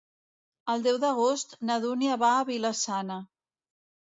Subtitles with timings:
[0.73, 3.21] El deu d'agost na Dúnia va a Vila-sana.